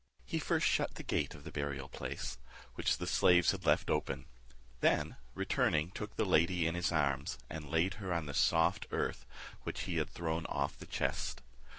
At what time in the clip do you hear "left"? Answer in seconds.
3.67-3.91